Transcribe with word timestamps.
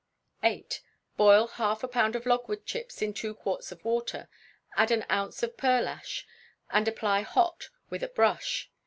viii. 0.41 0.65
Boil 1.15 1.45
half 1.45 1.83
a 1.83 1.87
pound 1.87 2.15
of 2.15 2.25
logwood 2.25 2.65
chips 2.65 3.03
in 3.03 3.13
two 3.13 3.35
quarts 3.35 3.71
of 3.71 3.85
water, 3.85 4.27
add 4.75 4.89
an 4.89 5.05
ounce 5.11 5.43
of 5.43 5.55
pearlash, 5.57 6.25
and 6.71 6.87
apply 6.87 7.21
hot 7.21 7.69
with 7.91 8.01
a 8.01 8.07
brush. 8.07 8.71